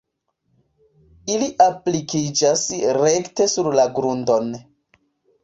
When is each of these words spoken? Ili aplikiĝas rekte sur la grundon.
Ili 1.33 1.49
aplikiĝas 1.65 2.65
rekte 3.03 3.49
sur 3.53 3.71
la 3.83 3.87
grundon. 4.01 4.53